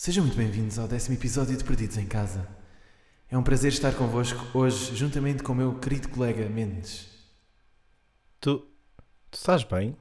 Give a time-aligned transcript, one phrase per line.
[0.00, 2.46] Sejam muito bem-vindos ao décimo episódio de Perdidos em Casa.
[3.28, 7.08] É um prazer estar convosco hoje, juntamente com o meu querido colega Mendes.
[8.40, 8.58] Tu,
[9.28, 9.96] tu estás bem?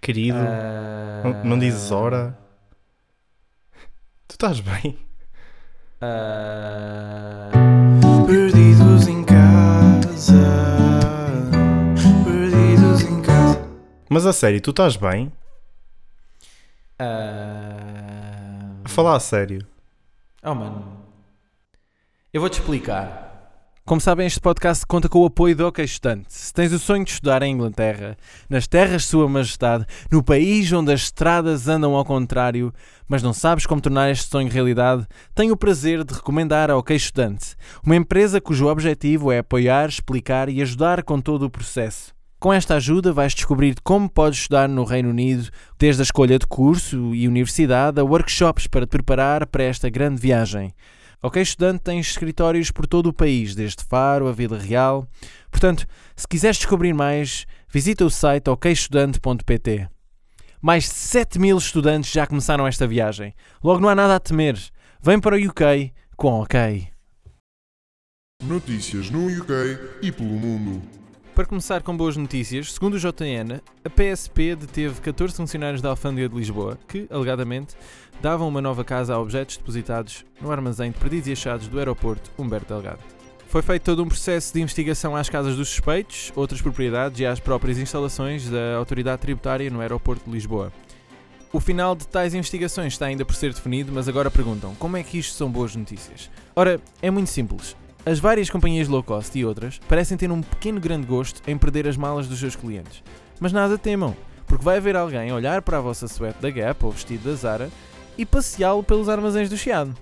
[0.00, 2.34] Querido, Ah, não, não dizes hora?
[4.26, 4.98] Tu estás bem?
[6.00, 7.50] ah,
[8.26, 10.34] Perdidos em casa.
[12.24, 13.68] Perdidos em casa.
[14.08, 15.30] Mas a sério, tu estás bem?
[16.98, 18.15] ah, A
[18.96, 19.60] falar a sério.
[20.42, 21.04] Oh, mano.
[22.32, 23.26] Eu vou-te explicar.
[23.84, 26.32] Como sabem, este podcast conta com o apoio do OK Estudante.
[26.32, 28.16] Se tens o sonho de estudar em Inglaterra,
[28.48, 32.72] nas terras de Sua Majestade, no país onde as estradas andam ao contrário,
[33.06, 36.96] mas não sabes como tornar este sonho realidade, tenho o prazer de recomendar a OK
[36.96, 37.54] Estudante,
[37.84, 42.15] uma empresa cujo objetivo é apoiar, explicar e ajudar com todo o processo.
[42.38, 46.46] Com esta ajuda vais descobrir como podes estudar no Reino Unido, desde a escolha de
[46.46, 50.74] curso e universidade a workshops para te preparar para esta grande viagem.
[51.22, 55.08] Ok Estudante tem escritórios por todo o país, desde Faro a Vila Real.
[55.50, 59.88] Portanto, se quiseres descobrir mais, visita o site okestudante.pt.
[60.60, 63.34] Mais de 7 mil estudantes já começaram esta viagem.
[63.64, 64.58] Logo não há nada a temer.
[65.00, 66.88] Vem para o UK com OK.
[68.44, 69.52] Notícias no UK
[70.02, 71.05] e pelo mundo.
[71.36, 76.30] Para começar com boas notícias, segundo o JN, a PSP deteve 14 funcionários da Alfândega
[76.30, 77.76] de Lisboa que, alegadamente,
[78.22, 82.30] davam uma nova casa a objetos depositados no armazém de perdidos e achados do aeroporto
[82.38, 83.00] Humberto Delgado.
[83.48, 87.38] Foi feito todo um processo de investigação às casas dos suspeitos, outras propriedades e às
[87.38, 90.72] próprias instalações da autoridade tributária no aeroporto de Lisboa.
[91.52, 95.02] O final de tais investigações está ainda por ser definido, mas agora perguntam como é
[95.02, 96.30] que isto são boas notícias?
[96.54, 97.76] Ora, é muito simples.
[98.08, 101.88] As várias companhias low cost e outras parecem ter um pequeno grande gosto em perder
[101.88, 103.02] as malas dos seus clientes.
[103.40, 104.16] Mas nada temam,
[104.46, 107.68] porque vai haver alguém olhar para a vossa suéte da Gap ou vestido da Zara
[108.16, 109.92] e passeá-lo pelos armazéns do Chiado.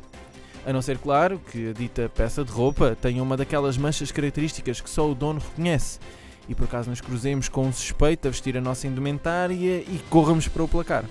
[0.67, 4.83] A não ser, claro, que a dita peça de roupa tenha uma daquelas manchas características
[4.83, 5.99] que só o dono reconhece
[6.47, 10.47] e por acaso nos cruzemos com um suspeito a vestir a nossa indumentária e corramos
[10.47, 11.07] para o placar.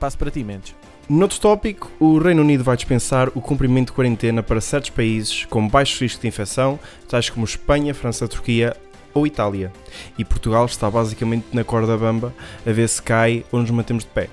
[0.00, 0.74] Passo para ti, Mendes.
[1.08, 5.68] Noutro tópico, o Reino Unido vai dispensar o cumprimento de quarentena para certos países com
[5.68, 8.76] baixo risco de infecção, tais como Espanha, França, Turquia
[9.14, 9.72] ou Itália.
[10.18, 12.34] E Portugal está basicamente na corda bamba
[12.66, 14.28] a ver se cai ou nos mantemos de pé.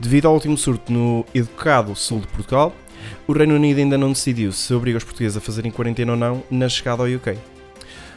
[0.00, 2.74] Devido ao último surto no educado sul de Portugal,
[3.28, 6.42] o Reino Unido ainda não decidiu se obriga os portugueses a fazerem quarentena ou não
[6.50, 7.38] na chegada ao UK.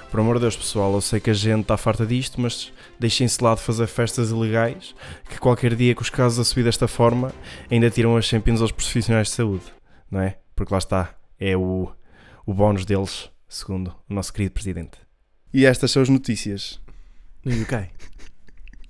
[0.09, 3.43] Por amor de Deus, pessoal, eu sei que a gente está farta disto, mas deixem-se
[3.43, 4.95] lá de fazer festas ilegais,
[5.29, 7.33] que qualquer dia que os casos a subir desta forma
[7.69, 9.65] ainda tiram as Champions aos profissionais de saúde,
[10.09, 10.37] não é?
[10.55, 11.91] Porque lá está, é o,
[12.45, 14.97] o bónus deles, segundo o nosso querido presidente.
[15.53, 16.79] E estas são as notícias
[17.45, 17.89] No UK.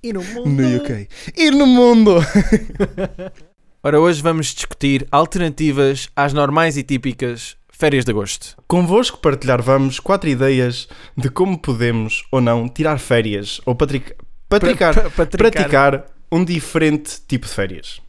[0.02, 0.48] e no mundo.
[0.62, 1.08] no UK.
[1.36, 2.16] E no mundo!
[3.82, 8.56] Ora, hoje vamos discutir alternativas às normais e típicas férias de agosto.
[8.68, 14.16] Convosco partilhar vamos quatro ideias de como podemos ou não tirar férias ou patrica-
[14.48, 18.00] patricar, Pra- pra- pra- praticar um diferente tipo de férias.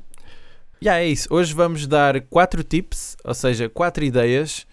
[0.82, 1.28] Já é isso.
[1.32, 4.66] Hoje vamos dar quatro tips, ou seja, quatro ideias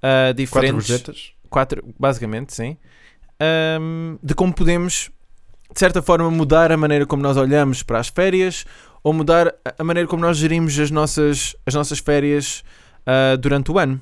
[0.00, 0.74] Quatro diferentes.
[0.88, 1.32] gorjetas.
[1.50, 2.76] quatro, basicamente, sim.
[3.40, 5.10] ahm, de como podemos,
[5.72, 8.64] de certa forma, mudar a maneira como nós olhamos para as férias
[9.02, 12.62] ou mudar a- a maneira como nós gerimos as nossas, as nossas férias
[13.06, 14.00] ah, durante o ano.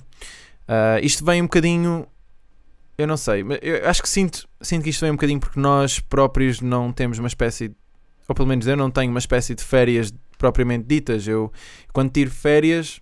[0.67, 2.07] Ah, isto vem um bocadinho.
[2.97, 5.59] Eu não sei, mas eu acho que sinto, sinto que isto vem um bocadinho porque
[5.59, 7.75] nós próprios não temos uma espécie, de-
[8.29, 11.27] ou pelo menos eu não tenho uma espécie de férias propriamente ditas.
[11.27, 11.53] Eu,
[11.93, 13.01] quando tiro férias,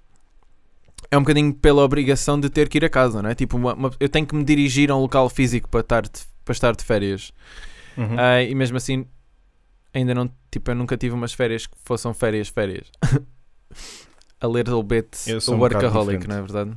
[1.10, 3.34] é um bocadinho pela obrigação de ter que ir a casa, não é?
[3.34, 6.10] Tipo, uma- uma- eu tenho que me dirigir a um local físico para estar de,
[6.42, 7.30] para estar de férias.
[7.98, 8.16] Uhum.
[8.18, 9.04] Ah, e mesmo assim,
[9.92, 12.90] ainda não, tipo, eu nunca tive umas férias que fossem férias, férias.
[14.42, 15.08] a little bit
[15.48, 16.72] o um workaholic, não é verdade?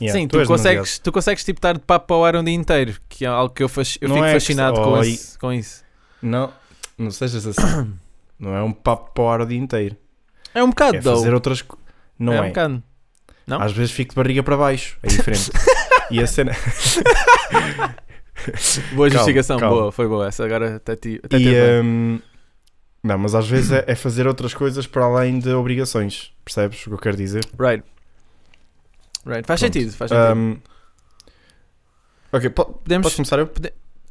[0.00, 2.42] Yeah, Sim, tu tu, consegues, tu consegues tipo estar de papo para o ar um
[2.44, 4.90] dia inteiro, que é algo que eu, fas- eu Não fico é que- fascinado com,
[4.92, 5.84] oh, isso, com isso.
[6.20, 6.52] Não,
[6.98, 7.94] não sejas assim.
[8.38, 9.96] não é um papo para o ar o dia inteiro.
[10.52, 11.16] É um bocado, É though.
[11.16, 11.64] fazer outras
[12.18, 12.40] Não é é.
[12.42, 12.82] um bocado.
[13.46, 13.60] Não?
[13.60, 14.98] Às vezes fico de barriga para baixo.
[15.02, 15.50] É diferente.
[16.10, 16.52] e a cena.
[18.94, 19.76] Boa Calma, justificação, calma.
[19.76, 20.44] boa, foi boa essa.
[20.44, 22.20] Agora até, ti, até E,
[23.04, 26.32] não, mas às vezes é, é fazer outras coisas para além de obrigações.
[26.44, 27.44] Percebes o que eu quero dizer?
[27.58, 27.84] Right.
[29.26, 29.46] Right.
[29.46, 29.72] Faz Pronto.
[29.74, 30.34] sentido, faz sentido.
[30.38, 30.58] Hum,
[32.32, 33.04] ok, po- Podemos.
[33.06, 33.50] posso começar eu?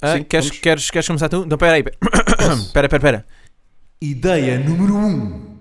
[0.01, 0.61] Ah, Sim, queres, vamos.
[0.61, 1.45] queres, queres começar tu?
[1.45, 1.83] Não, pera aí.
[1.83, 2.71] Pera, Posso?
[2.73, 3.01] pera, pera.
[3.01, 3.25] pera.
[4.01, 4.97] Ideia número 1.
[4.97, 5.57] Um.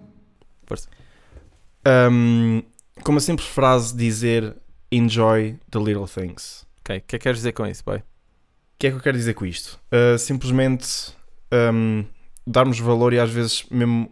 [1.86, 2.62] Hum,
[3.02, 4.54] com uma simples frase dizer
[4.90, 6.66] enjoy the little things.
[6.80, 7.98] Ok, o que é que queres dizer com isso, boy?
[7.98, 8.02] O
[8.78, 9.78] que é que eu quero dizer com isto?
[9.92, 11.12] Uh, simplesmente
[11.52, 12.04] um,
[12.46, 14.10] darmos valor e às vezes mesmo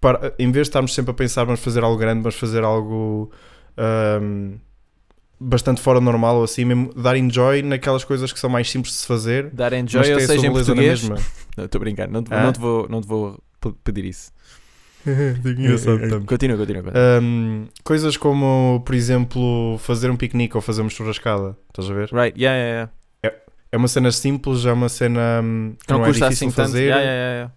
[0.00, 3.30] para- em vez de estarmos sempre a pensar vamos fazer algo grande, vamos fazer algo
[3.76, 4.54] ahm,
[5.38, 8.92] bastante fora do normal ou assim, mesmo dar enjoy naquelas coisas que são mais simples
[8.94, 9.50] de se fazer.
[9.50, 11.02] Dar enjoy, ou seja, em português.
[11.56, 12.42] Não, estou a brincar, não te, Hã?
[12.44, 13.42] não te vou, não te vou
[13.82, 14.30] pedir isso.
[15.04, 16.20] Engraçado também.
[16.26, 16.82] Continua, continua.
[16.82, 17.18] continua.
[17.18, 22.08] Ahm, coisas como, por exemplo, fazer um piquenique ou fazer uma churrascada, estás a ver?
[22.12, 22.92] Right, yeah, yeah, yeah.
[23.72, 26.84] É uma cena simples, é uma cena hum, que Não, não, é difícil assim fazer
[26.86, 27.52] Yeah, yeah, yeah.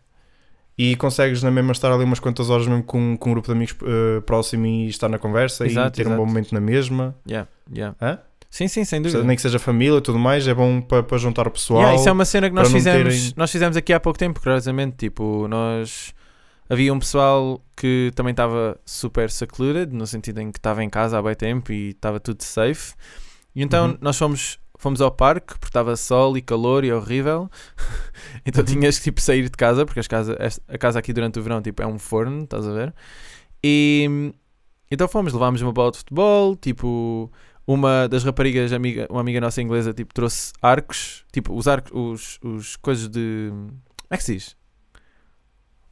[0.77, 3.53] e consegues na mesma estar ali umas quantas horas mesmo com, com um grupo de
[3.53, 6.21] amigos eh, próximo e estar na conversa Exato, e ter um exato.
[6.21, 7.15] bom momento na mesma.
[7.27, 7.95] Yeah, yeah.
[8.01, 8.19] Hã?
[8.49, 9.23] Sim, sim, sem dúvida.
[9.23, 11.79] Nem que seja família e tudo mais, é bom para para juntar o pessoal.
[11.79, 14.39] Yeah, isso é uma cena que nós fizemos, terem- nós fizemos aqui há pouco tempo,
[14.39, 14.95] curiosamente.
[14.97, 16.13] Tipo, nós.
[16.69, 21.17] Havia um pessoal que também estava super secluded, no sentido em que estava em casa
[21.17, 22.93] há bem tempo e estava tudo safe.
[23.55, 23.97] E então Uhum.
[23.99, 27.49] nós fomos, fomos ao parque, porque estava sol e calor e horrível.
[28.45, 30.37] então tinhas que tipo, sair de casa, porque as casa,
[30.67, 32.93] a casa aqui durante o verão tipo, é um forno, estás a ver?
[33.63, 34.33] E
[34.91, 37.31] então fomos, levámos uma bola de futebol, tipo,
[37.65, 42.39] uma das raparigas, amiga, uma amiga nossa inglesa, tipo, trouxe arcos, tipo, os arcos, os,
[42.43, 43.49] os coisas de.
[43.49, 44.55] Como é que se diz?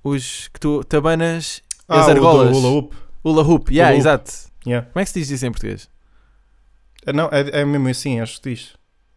[0.04, 2.56] Os que tu tabanas e ah, as o argolas.
[2.56, 2.96] hula hoop.
[3.24, 4.02] Hula hoop, yeah, Hula hoop.
[4.02, 4.52] exato.
[4.68, 4.88] Yeah.
[4.92, 5.90] Como é que se diz isso em português?
[7.06, 8.74] Ah, Não, é, é mesmo assim, acho que diz.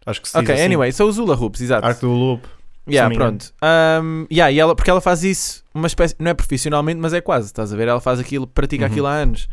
[0.07, 0.65] Acho que se diz Ok, assim.
[0.65, 1.87] anyway, são os hula hoops, exato.
[1.87, 2.47] Arco do hula hoop.
[2.89, 3.47] Yeah, me pronto.
[4.03, 7.21] Um, yeah, e ela, porque ela faz isso, uma espécie, não é profissionalmente, mas é
[7.23, 7.89] quase, estás a ver?
[7.89, 8.91] Ela faz aquilo, pratica Uhum.
[8.91, 9.49] aquilo há anos.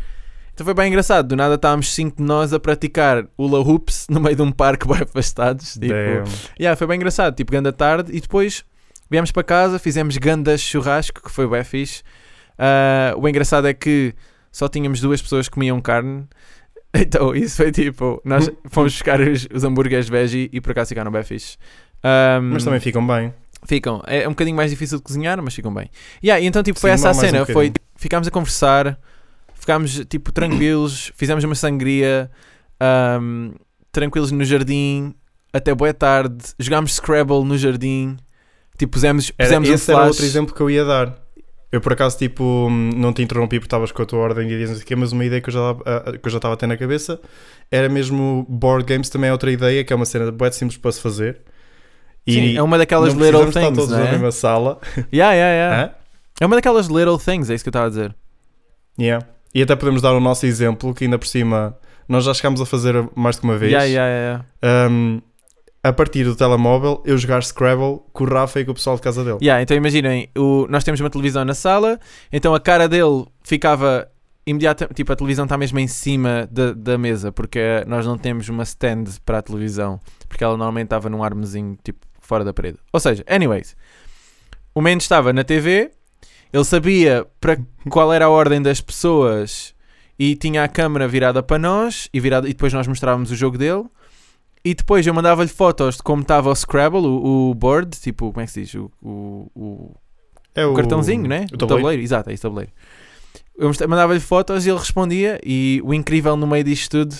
[0.53, 1.29] Então foi bem engraçado.
[1.29, 4.85] Do nada estávamos cinco de nós a praticar hula hoops no meio de um parque
[4.85, 5.73] bem afastados.
[5.75, 6.25] Tipo, Damn.
[6.59, 7.33] yeah, foi bem engraçado.
[7.33, 8.11] Tipo, ganda tarde.
[8.15, 8.65] E depois
[9.09, 12.03] viemos para casa, fizemos ganda churrasco, que foi bem fixe.
[12.59, 14.13] Ah, o engraçado é que
[14.51, 16.25] só tínhamos duas pessoas que comiam carne.
[17.01, 18.55] Então isso foi tipo, nós Hum.
[18.69, 21.57] fomos buscar os, os hambúrgueres veggie e por acaso ficaram bem fixe.
[22.03, 23.33] Um, Mas também ficam bem.
[23.65, 24.01] Ficam.
[24.07, 25.89] É um bocadinho mais difícil de cozinhar, mas ficam bem.
[26.23, 27.45] Yeah, e então, tipo, foi Sim, essa a mais um cena.
[27.45, 28.99] foi, ficámos a conversar,
[29.53, 32.29] ficámos, tipo, tranquilos, fizemos uma sangria,
[32.79, 33.51] ahm,
[33.91, 35.13] tranquilos no jardim,
[35.53, 38.17] até boa tarde, jogámos Scrabble no jardim,
[38.77, 40.09] tipo, pusemos, Era, pusemos um esse era flash.
[40.09, 41.20] outro exemplo que eu ia dar.
[41.71, 44.95] Eu por acaso tipo não te interrompi porque estavas com a tua ordem de quê,
[44.95, 47.19] mas uma ideia que eu já ah, que eu já estava a ter na cabeça
[47.71, 50.91] era mesmo board games também é outra ideia que é uma cena bué simples para
[50.91, 51.39] se fazer.
[52.27, 54.11] Sim, é uma daquelas little precisamos estar things, todos na é?
[54.11, 54.79] mesma sala.
[55.11, 55.83] Yeah, yeah, yeah.
[55.83, 55.95] Hã?
[56.41, 58.15] É uma daquelas little things, é isso que eu estava a dizer.
[58.99, 59.25] Yeah.
[59.55, 61.77] E até podemos dar o nosso exemplo que ainda por cima
[62.07, 63.71] nós já chegámos a fazer mais de uma vez.
[63.71, 64.89] Yeah, yeah, yeah.
[64.91, 65.21] Um,
[65.83, 69.01] a partir do telemóvel, eu jogar Scrabble com o Rafa e com o pessoal de
[69.01, 69.37] casa dele.
[69.41, 71.99] Yeah, então imaginem, o, nós temos uma televisão na sala,
[72.31, 74.07] então a cara dele ficava
[74.45, 78.47] imediatamente, tipo a televisão está mesmo em cima da, da mesa, porque nós não temos
[78.49, 82.77] uma stand para a televisão, porque ela normalmente estava num armezinho tipo fora da parede.
[82.93, 83.75] Ou seja, anyways,
[84.75, 85.91] o Mendes estava na TV,
[86.53, 87.57] ele sabia para
[87.89, 89.73] qual era a ordem das pessoas
[90.17, 93.57] e tinha a câmera virada para nós e, virada, e depois nós mostrávamos o jogo
[93.57, 93.85] dele.
[94.63, 98.41] E depois eu mandava-lhe fotos de como estava o Scrabble, o, o board, tipo, como
[98.41, 98.75] é que se diz?
[98.75, 99.95] O, o, o,
[100.53, 101.47] É o cartãozinho, né?
[101.53, 102.01] O tabuleiro.
[102.01, 102.71] exato, é isso, tabuleiro.
[103.57, 105.39] Eu mandava-lhe fotos e ele respondia.
[105.43, 107.15] E o incrível no meio disto tudo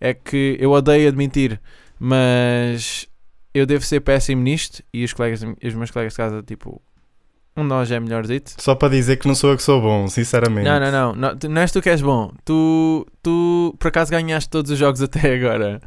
[0.00, 1.60] é que eu odeio admitir,
[1.98, 3.06] mas
[3.54, 4.82] eu devo ser péssimo nisto.
[4.92, 6.80] E os, colegas, os meus colegas de casa, tipo,
[7.56, 8.52] um de nós é melhor dito.
[8.58, 10.64] Só para dizer que não sou eu que sou bom, sinceramente.
[10.64, 12.32] Não, não, não, não, tu- não és tu que és bom.
[12.44, 15.80] Tu, tu por acaso ganhaste todos os jogos até agora.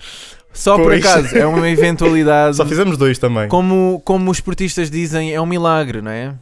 [0.53, 1.05] Só por Pois.
[1.05, 2.55] acaso, é uma eventualidade.
[2.57, 3.47] Só fizemos dois também.
[3.47, 6.33] Como, como os esportistas dizem, é um milagre, não é?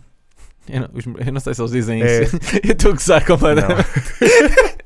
[0.67, 2.23] Eu não, os- eu não sei se eles dizem É.
[2.23, 2.35] isso.
[2.63, 3.87] eu estou a gozar completamente.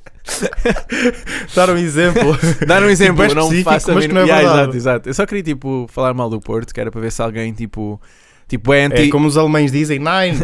[1.55, 2.37] Dar um exemplo.
[2.65, 5.09] Dar um exemplo, bem não específico, faço a mas que não é Yeah, exato, exato.
[5.09, 8.01] Eu só queria tipo, falar mal do Porto, que era para ver se alguém tipo.
[8.47, 9.01] Tipo, é anti.
[9.03, 10.37] É como os alemães dizem, nine.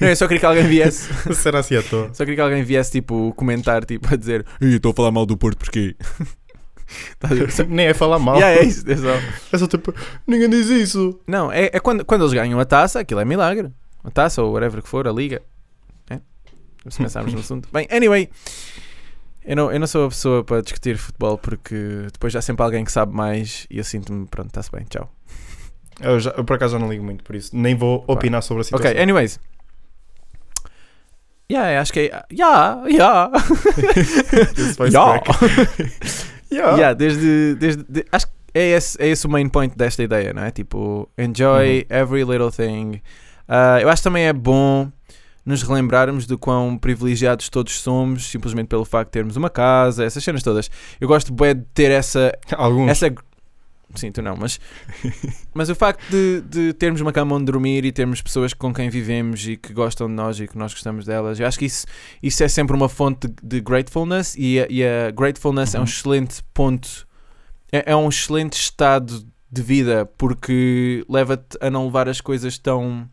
[0.00, 1.08] Não, eu só queria que alguém viesse.
[1.34, 2.10] Será assim à toa?
[2.12, 5.24] Só queria que alguém viesse tipo comentar, tipo, a dizer "Ih, estou a falar mal
[5.24, 5.94] do Porto porquê?
[7.68, 8.36] Nem é falar mal.
[8.36, 9.20] Yeah, é isso, é só-
[9.52, 9.94] É só tipo,
[10.26, 11.18] ninguém diz isso.
[11.26, 13.70] Não, é, é quando, quando eles ganham a taça, aquilo é milagre.
[14.02, 15.42] A taça ou whatever que for, a liga.
[16.08, 16.18] É?
[16.88, 17.68] Se pensarmos no assunto.
[17.72, 18.28] Bem, anyway,
[19.44, 21.74] eu não, eu não sou a pessoa para discutir futebol porque
[22.12, 25.12] depois há sempre alguém que sabe mais e eu sinto-me, pronto, está-se bem, tchau.
[26.00, 27.54] Eu, já- eu por acaso já não ligo muito por isso.
[27.54, 28.90] Nem vou opinar sobre a situação.
[28.90, 29.38] Ok, anyways.
[31.52, 32.24] Yeah, acho que é.
[32.32, 33.30] Yeah, yeah.
[34.88, 35.20] Yeah.
[36.52, 36.76] Yeah.
[36.76, 40.32] Yeah, desde, desde de- acho que é esse, é esse o main point desta ideia,
[40.32, 40.50] não é?
[40.50, 41.96] Tipo, enjoy Uhum.
[41.96, 43.00] every little thing.
[43.48, 44.90] Ah, eu acho que também é bom
[45.46, 50.22] nos relembrarmos do quão privilegiados todos somos, simplesmente pelo facto de termos uma casa, essas
[50.22, 50.70] cenas todas.
[51.00, 52.32] Eu gosto bué de ter essa.
[52.56, 52.90] Alguns.
[52.90, 53.12] essa
[53.94, 54.58] sim, tu não, mas,
[55.54, 58.88] mas o facto de, de termos uma cama onde dormir e termos pessoas com quem
[58.90, 61.86] vivemos e que gostam de nós e que nós gostamos delas, eu acho que isso,
[62.22, 65.84] isso é sempre uma fonte de, gratefulness e a, e a gratefulness é um Uhum.
[65.88, 67.06] excelente ponto,
[67.72, 73.08] é, é um excelente estado de vida porque leva-te a não levar as coisas tão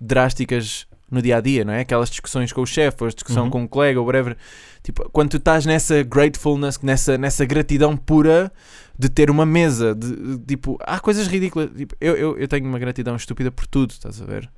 [0.00, 1.80] drásticas no dia a dia, não é?
[1.80, 3.50] Aquelas discussões com o chefe, ou a discussão Uhum.
[3.50, 4.36] com um colega, ou whatever.
[4.82, 8.52] Tipo, quando tu estás nessa gratefulness, nessa, nessa gratidão pura
[8.98, 11.70] de ter uma mesa, de, de, tipo, há coisas ridículas.
[11.76, 14.50] Tipo, eu, eu, eu tenho uma gratidão estúpida por tudo, estás a ver?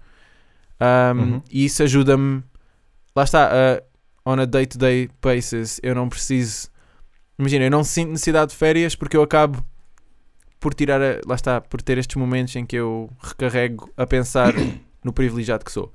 [0.81, 1.43] Um, Uhum.
[1.51, 2.43] E isso ajuda-me.
[3.17, 3.85] Lá está, uh,
[4.25, 6.69] on a day-to-day basis, eu não preciso.
[7.39, 9.65] Imagina, eu não sinto necessidade de férias porque eu acabo
[10.61, 14.53] por tirar, a- lá está, por ter estes momentos em que eu recarrego a pensar
[15.03, 15.93] no privilegiado que sou.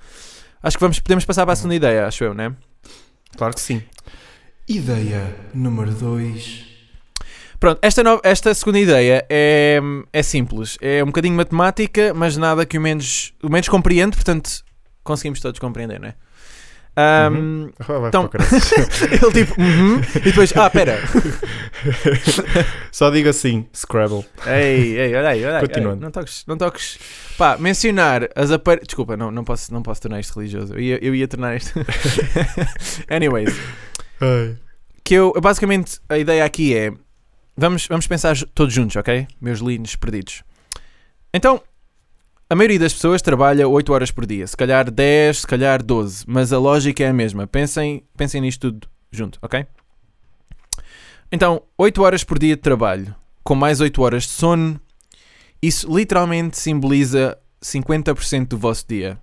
[0.62, 2.54] Acho que vamos, podemos passar para a segunda ideia, acho eu, né?
[3.38, 3.82] Claro que sim.
[4.68, 6.73] Ideia número 2.
[7.64, 9.80] Pronto, esta, no- esta segunda ideia é,
[10.12, 10.78] é simples.
[10.82, 14.66] É um bocadinho matemática, mas nada que o menos, o menos compreende, portanto
[15.02, 17.30] conseguimos todos compreender, não é?
[17.30, 17.72] Uhum.
[18.06, 18.30] Então-
[19.10, 21.00] ele tipo, uhum, e depois, ah, pera.
[22.92, 24.26] Só digo assim, Scrabble.
[24.46, 25.62] Ei, ei, olha aí, olha aí.
[25.62, 25.96] Continuando.
[25.96, 27.00] ei, não toques, não toques.
[27.38, 28.88] Pá, mencionar as aparelhas.
[28.88, 30.74] Desculpa, não, não, posso, não posso tornar isto religioso.
[30.74, 31.80] Eu ia, eu ia tornar isto.
[33.10, 33.58] Anyways,
[35.02, 36.92] que eu basicamente a ideia aqui é
[37.56, 39.28] vamos, vamos pensar todos juntos, ok?
[39.40, 40.44] Meus lindos perdidos.
[41.34, 41.62] Então,
[42.50, 46.24] a maioria das pessoas trabalha 8 horas por dia, se calhar 10, se calhar 12,
[46.28, 47.48] mas a lógica é a mesma.
[47.48, 49.66] Pensem, pensem nisto tudo junto, ok?
[51.32, 54.80] Então, 8 horas por dia de trabalho, com mais 8 horas de sono,
[55.62, 59.18] isso literalmente simboliza 50% do vosso dia.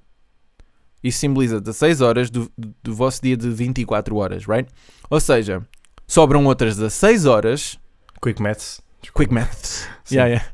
[1.03, 2.51] Isso simboliza 16 horas do,
[2.83, 4.69] do vosso dia de 24 horas, right?
[5.09, 5.65] Ou seja,
[6.07, 7.79] sobram outras 16 horas.
[8.21, 8.81] Quick Maths.
[9.15, 9.89] Quick maths.
[10.05, 10.17] Sim.
[10.17, 10.47] Yeah, yeah.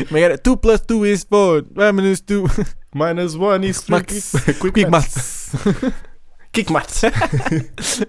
[0.00, 0.38] É que era?
[0.38, 1.66] 2 plus 2 is 4.
[1.92, 2.44] Minus 2.
[2.94, 3.96] Minus one is three.
[3.96, 4.30] Maths.
[4.60, 5.50] Quick, Quick Maths.
[6.52, 7.02] Quick Maths.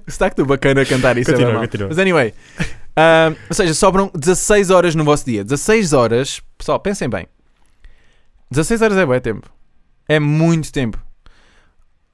[0.08, 1.32] Está que tu bacana a cantar isso.
[1.32, 1.62] é Continua, mal.
[1.64, 1.88] continua.
[1.90, 2.34] Mas anyway.
[2.96, 5.44] ahm, ou seja, sobram 16 horas no vosso dia.
[5.44, 6.40] 16 horas.
[6.58, 7.28] Pessoal, pensem bem.
[8.52, 9.50] 16 horas é bom tempo.
[10.08, 11.00] É muito tempo.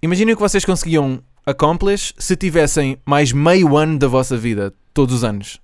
[0.02, 5.14] Imaginem o que vocês conseguiam accomplish se tivessem mais meio ano da vossa vida, todos
[5.16, 5.60] os anos.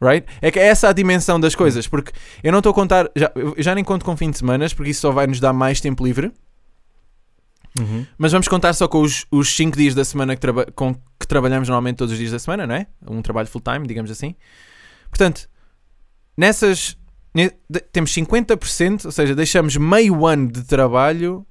[0.00, 0.26] Right?
[0.42, 2.12] É que é essa a dimensão das coisas, porque
[2.42, 4.90] eu não estou a contar, já, eu já nem conto com fim de semanas, porque
[4.90, 6.30] isso só vai nos dar mais tempo livre.
[7.78, 8.06] Uhum.
[8.16, 11.68] Mas vamos contar só com os 5 dias da semana que, traba- com que trabalhamos
[11.68, 12.86] normalmente todos os dias da semana, não é?
[13.08, 14.34] Um trabalho full-time, digamos assim.
[15.10, 15.48] Portanto,
[16.36, 16.96] nessas.
[17.34, 21.46] ne- de- temos 50%, ou seja, deixamos meio ano de trabalho,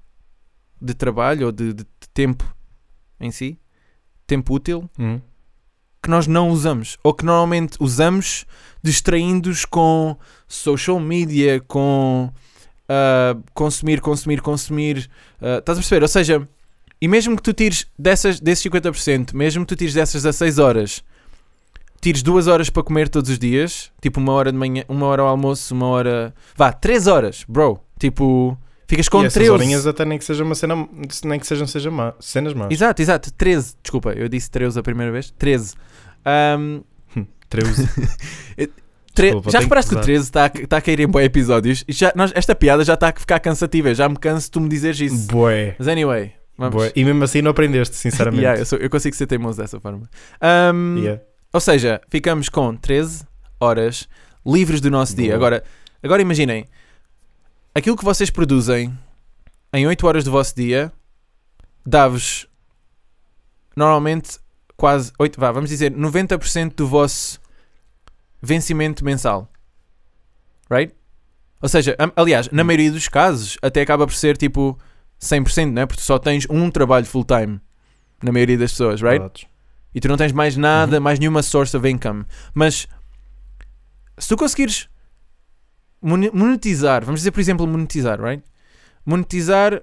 [0.82, 2.44] de trabalho ou de, de- de tempo
[3.20, 3.60] em si,
[4.26, 5.22] tempo útil, Uhum.
[6.06, 6.98] Que nós não usamos.
[7.04, 8.46] Ou que normalmente usamos
[8.82, 10.16] distraindo-os com
[10.48, 12.32] social media, com
[12.88, 15.10] ah, consumir, consumir, consumir.
[15.42, 16.04] ah, estás a perceber?
[16.04, 16.48] Ou seja,
[17.02, 21.04] e mesmo que tu tires dessas, desses 50%, mesmo que tu tires dessas 16 horas,
[22.00, 25.24] tires duas horas para comer todos os dias, tipo uma hora de manhã, uma hora
[25.24, 26.34] ao almoço, uma hora.
[26.56, 27.80] Vá, 3 horas, bro.
[28.00, 28.58] Tipo,
[28.88, 29.52] ficas com e essas 13.
[29.52, 30.88] horinhas até nem que seja uma cena,
[31.24, 32.70] nem que sejam seja má, cenas más.
[32.72, 33.32] Exato, exato.
[33.34, 33.76] 13.
[33.82, 35.32] Desculpa, eu disse 13 a primeira vez.
[35.38, 35.74] 13.
[36.26, 36.82] Ahm,
[37.50, 37.90] 13.
[39.16, 40.06] Tre- Desculpa, já reparaste que que o usar.
[40.06, 41.86] 13 está a, tá a cair em bons episódios?
[41.88, 43.94] Já, nós- esta piada já está a ficar cansativa.
[43.96, 45.28] Já me canso de tu me dizeres isso.
[45.28, 45.74] Bué.
[45.80, 46.34] Mas anyway.
[46.58, 46.92] Bué.
[46.94, 48.42] E mesmo assim não aprendeste, sinceramente.
[48.44, 50.10] Yeah, eu, sou- eu consigo ser teimoso dessa forma.
[50.42, 51.22] Ahm, Yeah.
[51.54, 53.24] Ou seja, ficamos com 13
[53.58, 54.10] horas
[54.46, 55.28] livres do nosso dia.
[55.28, 55.36] Boa.
[55.38, 55.64] Agora,
[56.04, 56.66] agora imaginem,
[57.76, 58.98] aquilo que vocês produzem
[59.74, 60.92] em 8 horas do vosso dia
[61.86, 62.48] dá-vos
[63.76, 64.40] normalmente
[64.78, 67.40] quase 8, vá, vamos dizer 90% do vosso
[68.42, 69.50] vencimento mensal.
[70.70, 70.94] Right?
[71.62, 74.78] Ou seja, aliás, na maioria dos casos até acaba por ser tipo
[75.22, 75.86] 100%, né?
[75.86, 77.60] Porque tu só tens um trabalho full time
[78.22, 79.20] na maioria das pessoas, right?
[79.20, 79.46] Verdades.
[79.94, 81.04] e tu não tens mais nada, Uhum.
[81.04, 82.26] mais nenhuma source of income.
[82.54, 82.86] Mas
[84.18, 84.90] se tu conseguires
[86.06, 88.44] monetizar, vamos dizer por exemplo monetizar, right?
[89.06, 89.82] Monetizar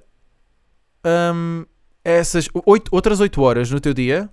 [1.34, 1.64] hum,
[2.04, 4.28] essas oito, outras 8 horas no teu dia.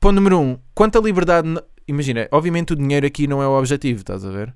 [0.00, 0.42] Ponto número 1.
[0.42, 1.48] Um, quanta liberdade.
[1.86, 4.54] Imagina, obviamente o dinheiro aqui não é o objetivo, estás a ver?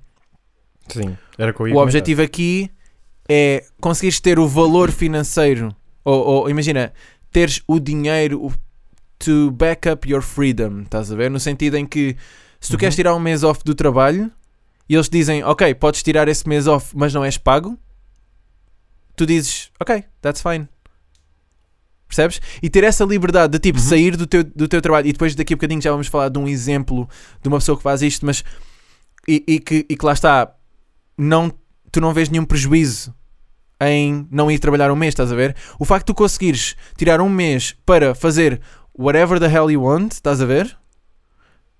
[0.87, 2.69] Sim, era ia O objetivo aqui
[3.27, 5.75] é conseguires ter o valor financeiro.
[6.05, 6.93] Ou, ou, imagina,
[7.31, 8.53] teres o dinheiro
[9.17, 10.81] to back up your freedom.
[10.81, 11.31] Estás a ver?
[11.31, 12.15] No sentido em que
[12.59, 12.79] se tu Uhum.
[12.79, 14.31] queres tirar um mês off do trabalho
[14.93, 17.75] e eles dizem, ok, podes tirar esse mês off, mas não és pago,
[19.15, 20.69] tu dizes, ok, that's fine.
[22.07, 22.39] Percebes?
[22.61, 23.83] E ter essa liberdade de tipo Uhum.
[23.85, 25.07] sair do teu, do teu trabalho.
[25.07, 27.09] E depois daqui a bocadinho já vamos falar de um exemplo
[27.41, 28.43] de uma pessoa que faz isto, mas
[29.27, 30.53] e, e que, e que lá está,
[31.17, 31.51] não,
[31.91, 33.11] tu não vês nenhum prejuízo
[33.81, 35.55] em não ir trabalhar um mês, estás a ver?
[35.79, 38.61] O facto de tu conseguires tirar um mês para fazer
[38.95, 40.77] whatever the hell you want, estás a ver?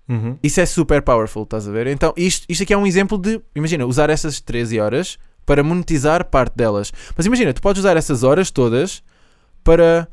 [0.08, 0.38] Uhum.
[0.44, 1.88] Isso é super powerful, estás a ver?
[1.88, 6.26] Então, isto, isto aqui é um exemplo de, imagina, usar essas 13 horas para monetizar
[6.26, 6.92] parte delas.
[7.16, 9.02] Mas imagina, tu podes usar essas horas todas
[9.64, 10.08] para,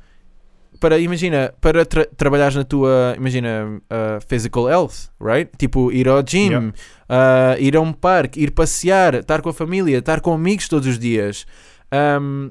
[0.78, 5.50] para imagina, para tra trabalhares na tua, imagina, uh, physical health, right?
[5.58, 6.72] Tipo, ir ao gym, Yeah.
[7.08, 10.86] uh, ir a um parque, ir passear, estar com a família, estar com amigos todos
[10.86, 11.46] os dias.
[11.92, 12.50] Um,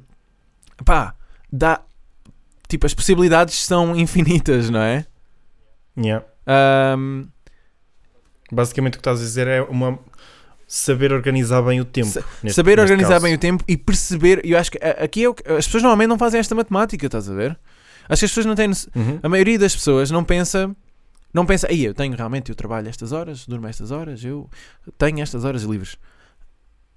[0.85, 1.15] pá,
[1.51, 1.81] dá,
[2.67, 5.05] tipo, as possibilidades são infinitas, não é?
[5.97, 6.25] Yeah.
[6.97, 7.27] Um,
[8.51, 9.99] Basicamente o que estás a dizer é uma
[10.67, 12.07] saber organizar bem o tempo.
[12.07, 13.23] Sa- neste- saber neste organizar caso.
[13.25, 14.41] bem o tempo e perceber.
[14.43, 17.29] Eu acho que aqui é o que- as pessoas normalmente não fazem esta matemática, estás
[17.29, 17.51] a ver?
[18.07, 18.69] Acho que as pessoas não têm.
[18.95, 19.19] Uhum.
[19.21, 20.75] A maioria das pessoas não pensa.
[21.31, 24.49] Não pensa, aí eu tenho realmente, eu trabalho estas horas, durmo estas horas, eu
[24.97, 25.95] tenho estas horas livres.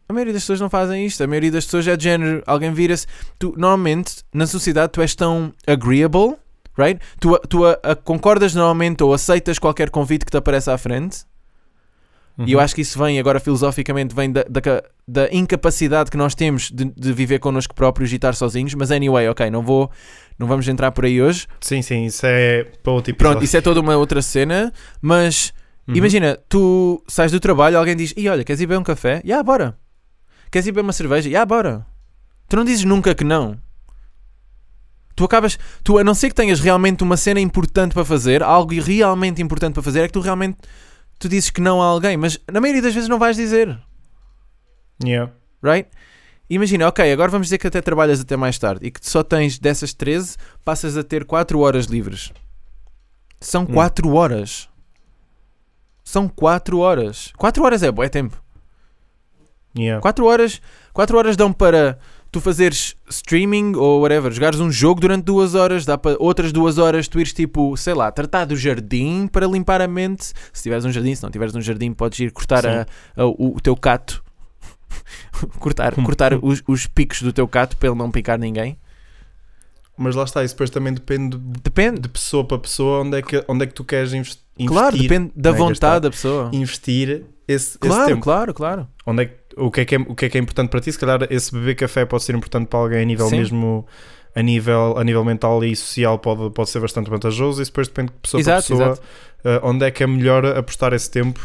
[0.08, 1.22] A maioria das pessoas não fazem isto.
[1.22, 2.42] A maioria das pessoas é de género.
[2.46, 3.06] Alguém vira-se.
[3.38, 6.36] Tu, normalmente, na sociedade, tu és tão agreeable,
[6.78, 7.00] right?
[7.20, 11.24] Tu, tu a- a- concordas normalmente ou aceitas qualquer convite que te aparece à frente.
[12.38, 12.46] Uhum.
[12.46, 14.60] E eu acho que isso vem, agora filosoficamente, vem da, da,
[15.06, 18.72] da incapacidade que nós temos de, de viver connosco próprios e estar sozinhos.
[18.74, 19.90] Mas anyway, ok, não vou,
[20.38, 21.46] não vamos entrar por aí hoje.
[21.60, 24.72] Sim, sim, isso é para outro Pronto, isso é toda uma outra cena.
[25.00, 25.52] Mas
[25.86, 25.96] Uhum.
[25.96, 29.20] imagina, tu sais do trabalho, alguém diz: E olha, queres ir beber um café?
[29.24, 29.76] Já, bora.
[30.50, 31.28] Queres ir beber uma cerveja?
[31.28, 31.84] Já, bora.
[32.48, 33.58] Tu não dizes nunca que não.
[35.14, 38.72] Tu acabas, tu a não ser que tenhas realmente uma cena importante para fazer, algo
[38.80, 40.58] realmente importante para fazer, é que tu realmente
[41.18, 43.78] tu dizes que não a alguém, mas na maioria das vezes não vais dizer.
[45.04, 45.32] Yeah.
[45.62, 45.88] right?
[46.50, 49.58] Imagina, ok, agora vamos dizer que até trabalhas até mais tarde e que só tens
[49.58, 52.32] dessas 13, passas a ter 4 horas livres.
[53.40, 54.68] São 4 horas.
[56.04, 57.32] São 4 horas.
[57.36, 58.42] 4 horas é bué tempo.
[59.76, 60.02] Yeah.
[60.02, 60.60] 4 horas,
[60.92, 61.98] 4 horas dão para
[62.32, 66.78] tu fazeres streaming ou whatever, jogares um jogo durante 2 horas, dá para outras 2
[66.78, 70.32] horas tu ires tipo, sei lá, tratar do jardim para limpar a mente.
[70.52, 73.56] Se tiveres um jardim, se não tiveres um jardim, podes ir cortar a- a- o,
[73.56, 74.24] o teu cato.
[75.60, 78.78] cortar cortar os, os picos do teu cato para ele não picar ninguém.
[79.96, 82.08] Mas lá está, isso depois também depende de Depende.
[82.08, 84.66] pessoa para pessoa onde é que, onde é que tu queres invest- investir.
[84.68, 86.48] Claro, depende da né, vontade da pessoa.
[86.52, 88.22] Investir esse, esse Claro, tempo.
[88.22, 88.88] claro, claro.
[89.06, 90.80] Onde é que, o, que é que é, o que é que é importante para
[90.80, 90.92] ti?
[90.92, 93.36] Se calhar esse beber café pode ser importante para alguém a nível Sim.
[93.38, 93.86] mesmo
[94.34, 97.60] a nível, a nível mental e social pode, pode ser bastante vantajoso.
[97.60, 99.06] Isso depois depende de pessoa Exato, para pessoa.
[99.44, 101.38] eh, onde é que é melhor apostar esse tempo,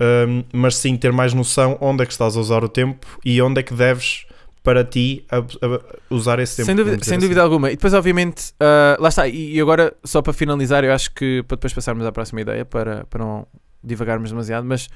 [0.00, 3.40] ehm, mas sim ter mais noção onde é que estás a usar o tempo e
[3.40, 4.26] onde é que deves
[4.64, 5.80] para ti a- a-
[6.10, 6.66] usar esse tempo.
[6.66, 7.20] Sem dúvida, sem assim.
[7.24, 7.70] dúvida alguma.
[7.70, 9.28] E depois, obviamente, ah, lá está.
[9.28, 12.64] E, e agora, só para finalizar, eu acho que para depois passarmos à próxima ideia,
[12.64, 13.46] para, para não
[13.84, 14.88] divagarmos demasiado, mas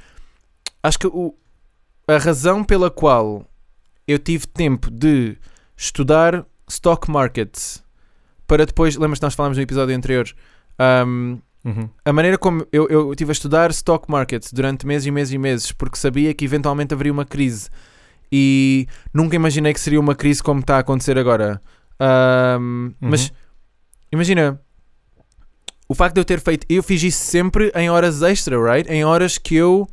[0.83, 1.33] acho que o,
[2.15, 3.45] a razão pela qual
[4.07, 5.37] eu tive tempo de
[5.77, 7.83] estudar stock markets
[8.47, 10.29] para depois, lembras que nós falámos no episódio anterior,
[10.79, 11.91] ahm, Uhum.
[12.07, 15.39] a maneira como eu, eu estive a estudar stock markets durante meses e meses e
[15.39, 17.69] meses, porque sabia que eventualmente haveria uma crise
[18.33, 21.61] e nunca imaginei que seria uma crise como está a acontecer agora.
[22.99, 23.35] Mas Uhum.
[24.13, 24.61] imagina
[25.89, 28.91] o facto de eu ter feito, eu fiz isso sempre em horas extra, right?
[28.91, 29.87] Em horas que eu,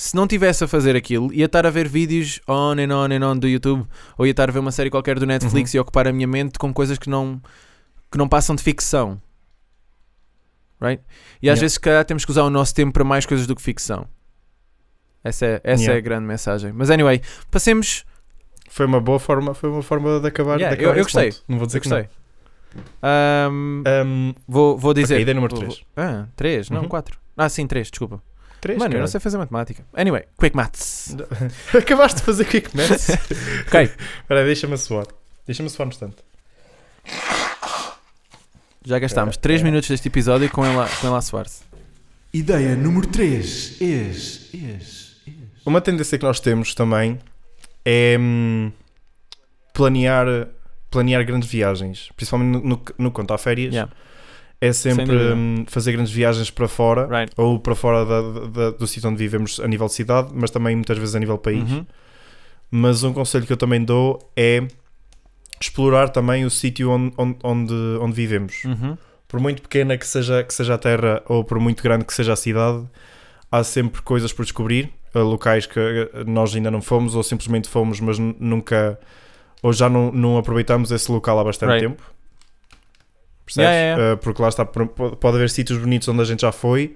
[0.00, 3.26] se não tivesse a fazer aquilo, ia estar a ver vídeos on and on and
[3.28, 3.86] on do YouTube
[4.16, 6.58] ou ia estar a ver uma série qualquer do Netflix e ocupar a minha mente
[6.58, 7.40] com coisas que não,
[8.10, 9.20] que não passam de ficção.
[10.80, 11.02] Right?
[11.42, 11.60] E às Yeah.
[11.60, 14.06] vezes, se calhar, temos que usar o nosso tempo para mais coisas do que ficção.
[15.22, 15.98] Essa é, essa é Yeah.
[15.98, 16.72] a grande mensagem.
[16.72, 18.06] Mas, anyway, passemos.
[18.70, 20.54] Foi uma boa forma, foi uma forma de acabar.
[20.58, 21.30] Yeah, de acabar eu- eu gostei.
[21.32, 21.44] ponto.
[21.46, 22.08] Não vou dizer Eu que gostei.
[23.02, 25.14] Ahm, Ahm, vou, vou dizer.
[25.14, 25.84] ok, ideia número vou- 3.
[25.96, 26.88] Ah, 3, não Uhum.
[26.88, 27.18] 4.
[27.36, 28.22] Ah, sim, 3, desculpa.
[28.60, 29.84] 3, Mano, eu não sei fazer matemática.
[29.94, 31.16] Anyway, quick maths.
[31.76, 33.08] Acabaste de fazer quick maths.
[33.66, 33.82] Ok.
[33.82, 35.06] Espera deixa-me suar.
[35.46, 36.16] Deixa-me suar no instante.
[38.84, 39.64] Já gastámos É, 3 é.
[39.64, 41.62] minutos deste episódio com ela, com ela a suar-se.
[42.32, 43.80] Ideia número 3.
[43.80, 45.50] És, és, és.
[45.64, 47.18] Uma tendência que nós temos também
[47.84, 48.72] é hum,
[49.72, 50.48] planear,
[50.90, 53.74] planear grandes viagens, principalmente no, no, no quanto a férias.
[53.74, 53.92] Yeah.
[54.60, 57.32] É Sem sempre hum, fazer grandes viagens para fora Right.
[57.36, 60.76] ou para fora da- da- do sítio onde vivemos a nível de cidade, mas também
[60.76, 61.70] muitas vezes a nível país.
[61.70, 61.86] Uhum.
[62.70, 64.66] Mas um conselho que eu também dou é
[65.60, 68.62] explorar também o sítio onde, onde, onde, vivemos.
[68.64, 68.96] Uhum.
[69.26, 72.32] Por muito pequena que seja, que seja a terra ou por muito grande que seja
[72.32, 72.84] a cidade,
[73.50, 77.68] há sempre coisas por descobrir, eh, locais que eh, nós ainda não fomos ou simplesmente
[77.68, 78.98] fomos, mas nunca
[79.62, 81.86] ou já não, não aproveitamos esse local há bastante Right.
[81.88, 82.02] tempo.
[83.54, 83.70] Percebes?
[83.70, 86.94] Yeah, yeah, Eh, porque lá está, pode haver sítios bonitos onde a gente já foi,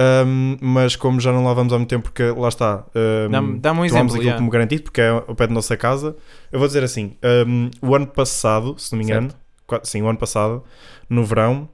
[0.00, 3.58] Ahm, mas como já não lá vamos há muito tempo, porque lá está, ahm, Dá-me
[3.58, 4.10] dá-me um tomamos exemplo.
[4.12, 4.38] aquilo yeah.
[4.38, 6.14] como garantido, porque é ao pé da nossa casa.
[6.52, 9.30] Eu vou dizer assim: ahm, o ano passado, se não me engano,
[9.66, 10.62] qua- sim, o ano passado,
[11.10, 11.68] no verão,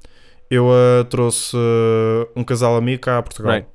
[0.50, 3.52] eu ah, trouxe ah, um casal amigo cá a Portugal.
[3.52, 3.68] Right.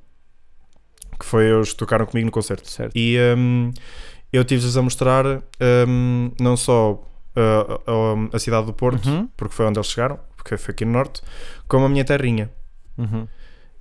[1.16, 2.68] Que foi eles que tocaram comigo no concerto.
[2.68, 2.92] Certo.
[2.96, 3.16] E
[4.32, 5.24] eu tive-lhes a mostrar
[6.40, 6.92] não só
[7.36, 10.84] uh, a, a cidade do Porto, Uhum, porque foi onde eles chegaram, porque foi aqui
[10.84, 11.20] no Norte,
[11.68, 12.50] como a minha terrinha.
[12.98, 13.28] uhum.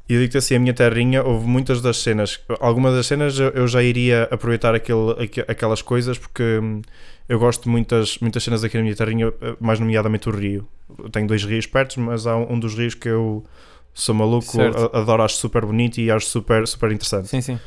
[0.07, 3.67] E eu digo-te assim, a minha terrinha, houve muitas das cenas, algumas das cenas eu,
[3.67, 6.81] já iria aproveitar aquele, aque- aquelas coisas, porque hum,
[7.27, 10.67] eu gosto de muitas, muitas cenas aqui na minha terrinha, eh, mais nomeadamente o rio.
[10.97, 13.45] Eu tenho dois rios perto, mas há um dos rios que eu
[13.93, 14.89] sou maluco, Certo.
[14.97, 17.27] adoro, acho super bonito e acho super, super interessante.
[17.27, 17.59] Sim, sim.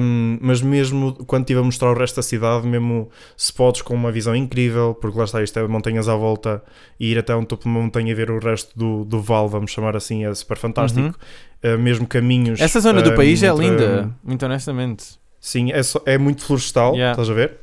[0.00, 4.10] Um, mas mesmo quando estive a mostrar o resto da cidade, mesmo spots com uma
[4.10, 6.60] visão incrível, porque lá está, isto é montanhas à volta,
[6.98, 9.48] e ir até um topo de uma montanha e ver o resto do, do vale,
[9.48, 11.16] vamos chamar assim, é super fantástico.
[11.64, 12.58] Uh, mesmo caminhos.
[12.58, 12.64] Uhum.
[12.64, 15.04] Essa zona do uh, país é entre- linda, muito honestamente.
[15.40, 17.12] Sim, é, só- é muito florestal, Yeah.
[17.12, 17.58] estás a ver?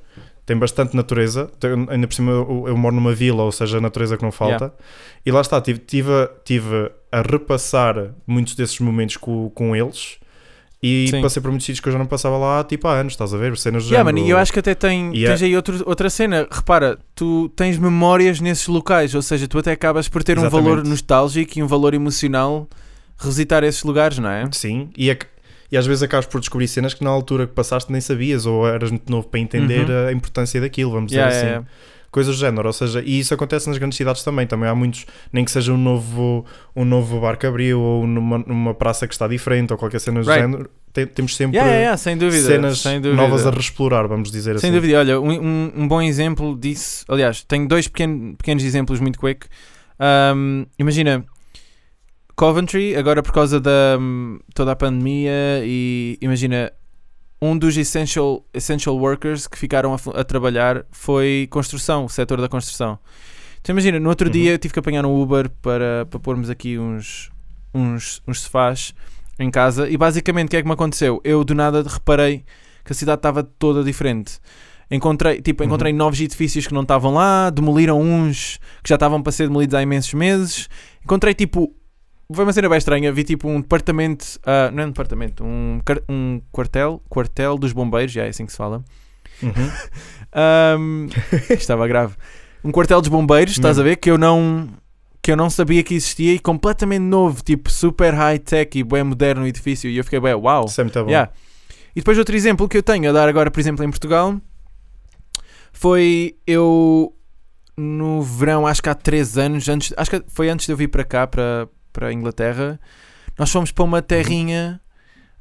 [0.45, 3.81] Tem bastante natureza, tem- ainda por cima eu, eu moro numa vila, ou seja, a
[3.81, 4.73] natureza que não falta.
[5.25, 10.17] E lá está, tive, tive, a- tive a repassar muitos desses momentos com, com eles.
[10.87, 11.19] E Sim.
[11.21, 13.37] passei por muitos sítios que eu já não passava lá tipo, há anos, estás a
[13.37, 13.57] ver?
[13.57, 14.27] Cenas do Yeah, género.
[14.27, 15.35] e eu acho que até tem, Yeah.
[15.35, 16.47] tens aí outro, outra cena.
[16.51, 20.67] Repara, tu tens memórias nesses locais, ou seja, tu até acabas por ter um Exatamente.
[20.69, 22.67] valor nostálgico e um valor emocional
[23.17, 24.47] revisitar esses lugares, não é?
[24.51, 25.17] Sim, e, é
[25.71, 28.67] e às vezes acabas por descobrir cenas que na altura que passaste nem sabias, ou
[28.67, 30.07] eras muito novo para entender Uhum.
[30.07, 31.65] a importância daquilo, vamos Yeah, dizer assim.
[32.15, 34.47] Coisas do género, ou seja, e isso acontece nas grandes cidades também.
[34.47, 38.37] Também há muitos, nem que seja um novo, um novo bar que abriu, ou numa,
[38.37, 40.41] numa praça que está diferente, ou qualquer cena do Right.
[40.41, 40.69] género.
[40.93, 42.47] Tem- temos sempre yeah, yeah, sem dúvida.
[42.47, 43.21] cenas sem dúvida.
[43.21, 44.79] novas a reexplorar, vamos dizer Sem assim.
[44.79, 47.03] dúvida, olha, um, um, um bom exemplo disso.
[47.09, 49.45] Aliás, tenho dois pequeno- pequenos exemplos muito quick.
[49.99, 51.25] Um, imagina,
[52.35, 56.71] Coventry, agora por causa da hum, toda a pandemia, e imagina,
[57.41, 62.47] um dos essential, essential workers que ficaram a, a trabalhar foi construção, o setor da
[62.49, 62.97] construção.
[63.61, 64.33] Então imagina, no outro Uhum.
[64.33, 67.29] dia eu tive que apanhar um Uber para, para pormos aqui uns,
[67.73, 68.93] uns, uns sofás
[69.39, 71.19] em casa e basicamente o que é que me aconteceu?
[71.23, 72.45] Eu do nada reparei
[72.83, 74.39] que a cidade estava toda diferente.
[74.89, 75.67] Encontrei, tipo, Uhum.
[75.67, 79.73] encontrei novos edifícios que não estavam lá, demoliram uns que já estavam para ser demolidos
[79.73, 80.69] há imensos meses.
[81.03, 81.73] Encontrei tipo.
[82.33, 83.11] Foi uma cena bem estranha.
[83.11, 84.39] Vi tipo um departamento.
[84.45, 87.01] ah, não é um departamento, um, um quartel.
[87.07, 88.83] Quartel dos bombeiros, já é assim que se fala.
[89.41, 89.51] Uhum.
[90.33, 91.07] Ahm,
[91.49, 92.15] estava grave.
[92.63, 93.97] Um quartel dos bombeiros, estás a ver?
[93.97, 94.67] Que eu não.
[95.21, 99.43] Que eu não sabia que existia e completamente novo, tipo super high-tech e bem moderno
[99.43, 99.89] o edifício.
[99.89, 100.65] E eu fiquei bem, uau.
[100.65, 101.09] Isso é muito bom.
[101.09, 101.31] Yeah.
[101.95, 104.39] E depois outro exemplo que eu tenho a dar agora, por exemplo, em Portugal,
[105.71, 107.15] foi eu
[107.77, 110.87] no verão, acho que há 3 anos, antes, acho que foi antes de eu vir
[110.89, 112.77] para cá, para, para a Inglaterra,
[113.39, 114.81] nós fomos para uma terrinha,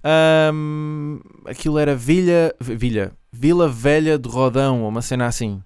[0.03, 5.61] ahm, aquilo era Vilha, Vilha, Vila Velha de Rodão, ou uma cena assim.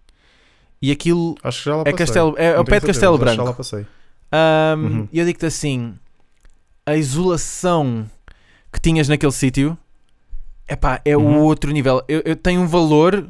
[0.80, 1.92] E aquilo Acho que já lá é.
[1.92, 3.56] Castelo, é ao pé de Castelo que Já lá Branco.
[3.56, 3.86] passei.
[4.32, 5.08] Ahm, Uhum.
[5.12, 5.94] E eu digo-te assim:
[6.86, 8.08] a isolação
[8.72, 9.76] que tinhas naquele sítio
[10.68, 11.42] epá, é o Uhum.
[11.42, 12.02] outro nível.
[12.08, 13.28] Eu, eu tenho um valor,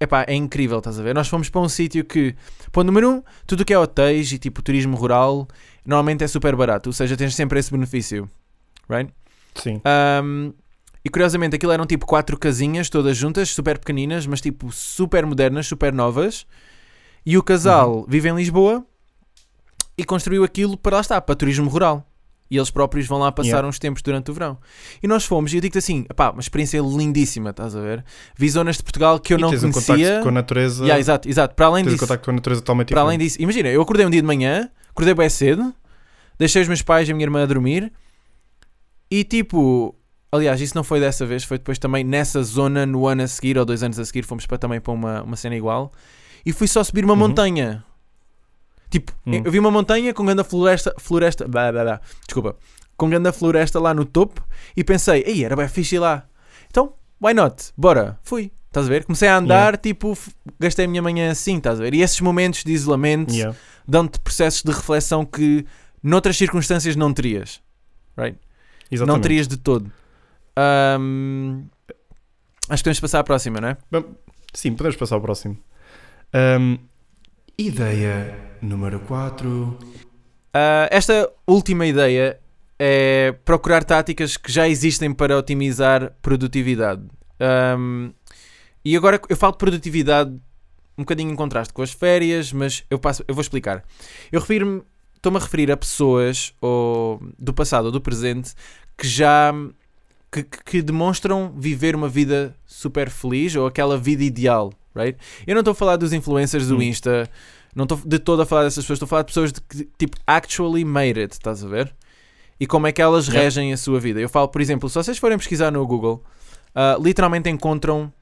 [0.00, 1.14] epá, é incrível, estás a ver?
[1.14, 2.34] Nós fomos para um sítio que,
[2.72, 5.48] ponto número um, tudo o que é hotéis e tipo turismo rural
[5.84, 8.28] normalmente é super barato, ou seja, tens sempre esse benefício,
[8.88, 9.12] right?
[9.54, 9.80] Sim.
[9.84, 10.52] Ahm,
[11.04, 15.66] e curiosamente aquilo eram tipo quatro casinhas todas juntas, super pequeninas, mas tipo super modernas,
[15.66, 16.46] super novas.
[17.26, 18.84] E o casal vive em Lisboa
[19.96, 22.06] e construiu aquilo para lá está, para turismo rural.
[22.50, 23.68] E eles próprios vão lá passar Yeah.
[23.68, 24.58] uns tempos durante o verão.
[25.02, 28.04] E nós fomos, e eu digo-te assim, pá, uma experiência lindíssima, estás a ver?
[28.36, 29.96] Vi zonas de Portugal que eu E não tens um conhecia.
[29.96, 30.84] contacto com a natureza.
[30.84, 31.54] Yeah, exato, exato.
[31.54, 33.80] Para além tens um disso, contacto com a natureza totalmente para além disso, imagina, eu
[33.80, 35.74] acordei um dia de manhã, acordei bem cedo,
[36.38, 37.90] deixei os meus pais e a minha irmã a dormir
[39.10, 39.94] e tipo,
[40.30, 43.56] aliás, isso não foi dessa vez, foi depois também nessa zona no ano a seguir
[43.58, 45.92] ou dois anos a seguir, fomos para, também para uma, uma cena igual
[46.44, 47.20] e fui só subir uma Uhum.
[47.20, 47.84] montanha.
[48.94, 49.42] Tipo, Hum.
[49.44, 52.54] eu vi uma montanha com grande floresta, floresta, blá, blá, blá, desculpa,
[52.96, 54.40] com grande floresta lá no topo
[54.76, 56.28] e pensei, ei, era bem fixe ir lá.
[56.70, 57.72] Então, why not?
[57.76, 58.52] Bora, fui.
[58.68, 59.04] Estás a ver?
[59.04, 60.30] Comecei a andar, tipo, f-
[60.60, 61.92] gastei a minha manhã assim, estás a ver?
[61.92, 63.56] E esses momentos de isolamento Yeah.
[63.86, 65.66] dão-te processos de reflexão que
[66.00, 67.60] noutras circunstâncias não terias.
[68.16, 68.38] Right?
[68.38, 69.22] Não Exatamente.
[69.22, 69.90] terias de todo.
[70.56, 71.64] Ahm,
[72.68, 73.76] acho que temos de passar à próxima, não é?
[74.52, 75.56] Sim, podemos passar ao próximo.
[76.32, 76.76] Ahm,
[77.56, 79.78] Ideia número 4.
[80.52, 82.38] Ah, esta última ideia
[82.78, 87.02] é procurar táticas que já existem para otimizar produtividade.
[87.40, 88.10] Ahm,
[88.84, 90.30] e agora eu falo de produtividade
[90.96, 93.82] um bocadinho em contraste com as férias, mas eu, passo, eu vou explicar.
[94.30, 94.82] Eu refiro-me,
[95.16, 98.52] estou-me a referir a pessoas ou, do passado ou do presente
[98.96, 99.52] que já
[100.30, 105.18] que, que- que demonstram viver uma vida super feliz ou aquela vida ideal, right?
[105.46, 106.82] Eu não estou a falar dos influencers do Hum.
[106.82, 107.28] Insta,
[107.74, 109.88] não estou de todo a falar dessas pessoas, estou a falar de pessoas de que
[109.98, 111.94] tipo actually made it, estás a ver?
[112.58, 113.42] E como é que elas Yeah.
[113.42, 114.20] regem a sua vida.
[114.20, 116.22] Eu falo, por exemplo, se vocês forem pesquisar no Google,
[116.74, 118.12] ah, literalmente encontram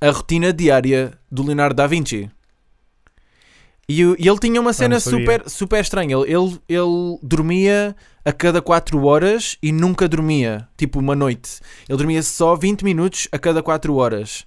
[0.00, 2.30] a rotina diária do Leonardo da Vinci.
[3.88, 5.20] E, e ele tinha uma cena não sabia.
[5.20, 6.14] super, super estranha.
[6.14, 11.60] Ele, ele, ele dormia a cada 4 horas e nunca dormia, tipo uma noite.
[11.88, 14.44] Ele dormia só 20 minutos a cada 4 horas.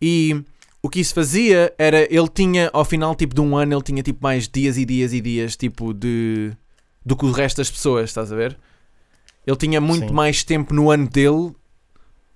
[0.00, 0.42] E
[0.84, 4.02] o que isso fazia era, ele tinha, ao final tipo de um ano, ele tinha
[4.02, 6.52] tipo mais dias e dias e dias, tipo de...
[7.02, 8.58] do que o resto das pessoas, estás a ver?
[9.46, 10.12] Ele tinha muito Sim.
[10.12, 11.52] mais tempo no ano dele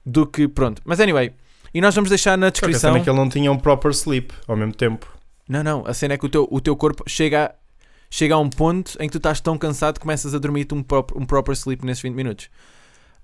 [0.03, 0.81] do que, pronto.
[0.83, 1.31] Mas anyway,
[1.75, 2.93] e nós vamos deixar na que a descrição...
[2.93, 5.07] cena é que ele não tinha um proper sleep ao mesmo tempo.
[5.47, 7.55] Não, não, a cena é que o teu, o teu corpo chega a,
[8.11, 10.83] chega a um ponto em que tu estás tão cansado que começas a dormir um,
[10.83, 12.49] prop, um proper sleep nesses 20 minutos.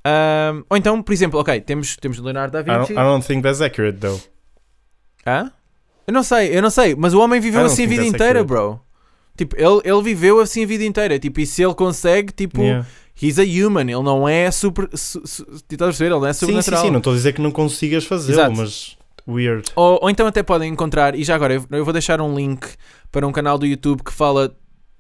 [0.05, 2.93] Ahm, ou então, por exemplo, ok, temos, temos o Leonardo da I don't, Vinci.
[2.93, 4.34] I don't think that's accurate though.
[5.27, 5.51] Hã?
[6.07, 8.41] Eu não sei, eu não sei, mas o homem viveu don't assim a vida inteira,
[8.41, 8.47] accurate.
[8.47, 8.81] bro.
[9.37, 11.19] Tipo, ele, ele viveu assim a vida inteira.
[11.19, 12.87] Tipo, e se ele consegue, tipo, Yeah.
[13.21, 14.89] he's a human, ele não é super.
[14.93, 16.11] Su, su, estás a perceber?
[16.13, 16.83] Ele não é Sim, sim, sobrenatural.
[16.85, 16.91] sim.
[16.91, 19.71] Não estou a dizer que não consigas fazê-lo, mas weird.
[19.75, 22.67] Ou, ou então até podem encontrar, e já agora eu, eu vou deixar um link
[23.11, 24.55] para um canal do YouTube que fala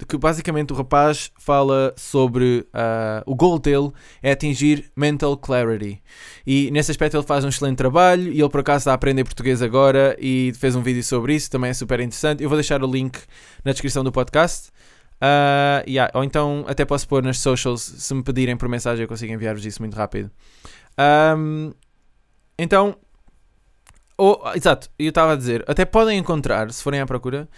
[0.08, 3.90] que basicamente o rapaz fala sobre ah, o goal dele
[4.22, 6.02] é atingir mental clarity.
[6.46, 9.24] E nesse aspecto ele faz um excelente trabalho e ele por acaso está a aprender
[9.24, 12.42] português agora e fez um vídeo sobre isso, também é super interessante.
[12.42, 13.18] Eu vou deixar o link
[13.64, 14.70] na descrição do podcast.
[15.20, 19.08] Ah, yeah, ou então até posso pôr nas socials se me pedirem por mensagem eu
[19.08, 20.30] consigo enviar-vos isso muito rápido.
[20.98, 21.72] Ahm,
[22.58, 22.96] então
[24.16, 27.48] ou, exato, eu estava a dizer, até podem encontrar, se forem à procura,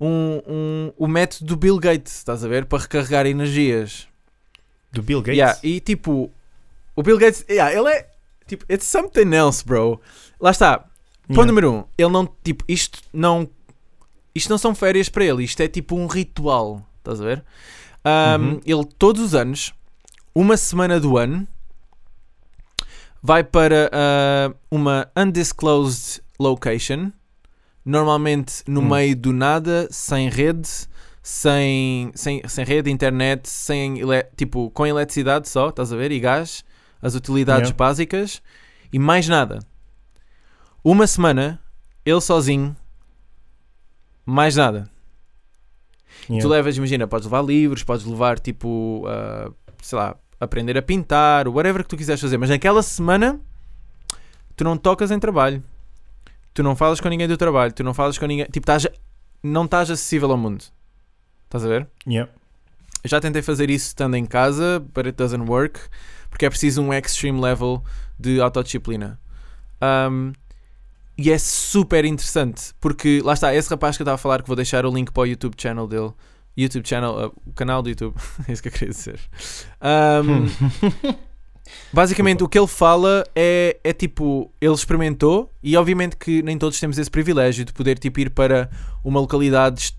[0.00, 2.64] um, um, o método do Bill Gates, estás a ver?
[2.66, 4.06] Para recarregar energias.
[4.92, 5.38] Do Bill Gates?
[5.38, 6.30] Yeah, e tipo,
[6.94, 8.08] o Bill Gates, yeah, ele é
[8.46, 10.00] tipo, it's something else, bro.
[10.40, 10.90] Lá está, ponto
[11.30, 11.46] Yeah.
[11.46, 13.48] número um, ele não, tipo, isto não,
[14.34, 17.44] isto não são férias para ele, isto é tipo um ritual, estás a ver?
[18.04, 18.60] Um, Uhum.
[18.64, 19.74] Ele todos os anos,
[20.34, 21.46] uma semana do ano,
[23.22, 27.10] vai para ah, uma undisclosed location,
[27.86, 28.88] normalmente no Hum.
[28.88, 30.68] meio do nada, sem rede,
[31.22, 34.00] sem, sem, sem rede, internet, sem
[34.36, 36.10] tipo, com eletricidade só, estás a ver?
[36.10, 36.64] E gás,
[37.00, 37.76] as utilidades Yeah.
[37.78, 38.42] básicas
[38.92, 39.60] e mais nada.
[40.82, 41.60] Uma semana,
[42.04, 42.76] ele sozinho,
[44.24, 44.90] mais nada.
[46.26, 46.48] Tu Yeah.
[46.48, 49.50] levas, imagina, podes levar livros, podes levar tipo, ah,
[49.82, 53.40] sei lá, aprender a pintar, whatever que tu quiseres fazer, mas naquela semana
[54.56, 55.62] tu não tocas em trabalho,
[56.56, 58.86] tu não falas com ninguém do trabalho, tu não falas com ninguém, tipo, estás
[59.42, 60.64] não estás acessível ao mundo.
[61.44, 61.86] Estás a ver?
[62.08, 62.32] Yeah.
[63.04, 65.78] Eu já tentei fazer isso estando em casa, but it doesn't work,
[66.30, 67.84] porque é preciso um extreme level
[68.18, 69.20] de autodisciplina.
[70.10, 70.32] Um,
[71.18, 74.48] e é super interessante, porque lá está, esse rapaz que eu estava a falar, que
[74.48, 76.12] vou deixar o link para o YouTube channel dele,
[76.56, 78.16] YouTube channel, uh, o canal do YouTube,
[78.48, 79.20] é isso que eu queria dizer.
[79.82, 81.16] Um,
[81.92, 86.78] basicamente, o que ele fala é, é tipo, ele experimentou, e obviamente que nem todos
[86.80, 88.70] temos esse privilégio de poder tipo, ir para
[89.04, 89.92] uma localidade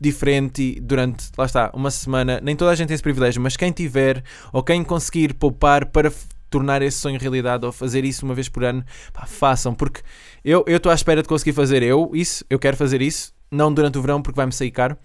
[0.00, 2.40] diferente durante, lá está, uma semana.
[2.42, 6.12] Nem toda a gente tem esse privilégio, mas quem tiver ou quem conseguir poupar para
[6.50, 10.00] tornar esse sonho realidade ou fazer isso uma vez por ano, pá, façam, porque
[10.44, 13.72] eu eu estou à espera de conseguir fazer eu isso, eu quero fazer isso, não
[13.72, 14.96] durante o verão porque vai-me sair caro.